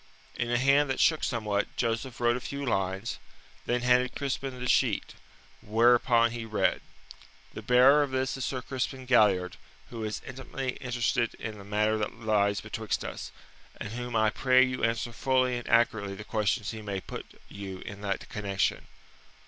In 0.35 0.49
a 0.49 0.57
hand 0.57 0.89
that 0.89 0.99
shook 0.99 1.23
somewhat, 1.23 1.67
Joseph 1.75 2.19
wrote 2.19 2.35
a 2.35 2.39
few 2.41 2.65
lines, 2.65 3.19
then 3.67 3.81
handed 3.83 4.15
Crispin 4.15 4.59
the 4.59 4.67
sheet, 4.67 5.13
whereon 5.61 6.31
he 6.31 6.43
read: 6.43 6.81
The 7.53 7.61
bearer 7.61 8.01
of 8.01 8.09
this 8.09 8.35
is 8.35 8.43
Sir 8.43 8.63
Crispin 8.63 9.05
Galliard, 9.05 9.57
who 9.91 10.03
is 10.03 10.23
intimately 10.25 10.69
interested 10.77 11.35
in 11.35 11.59
the 11.59 11.63
matter 11.63 11.99
that 11.99 12.19
lies 12.19 12.61
betwixt 12.61 13.05
us, 13.05 13.31
and 13.79 13.89
whom 13.91 14.15
I 14.15 14.31
pray 14.31 14.65
you 14.65 14.83
answer 14.83 15.11
fully 15.13 15.55
and 15.55 15.69
accurately 15.69 16.15
the 16.15 16.23
questions 16.23 16.71
he 16.71 16.81
may 16.81 16.99
put 16.99 17.39
you 17.47 17.81
in 17.81 18.01
that 18.01 18.27
connexion. 18.27 18.87